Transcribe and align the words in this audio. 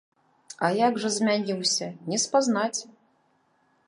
А 0.67 0.69
як 0.77 0.93
жа 1.03 1.11
змяніўся, 1.17 1.89
не 2.13 2.17
спазнаць! 2.23 2.81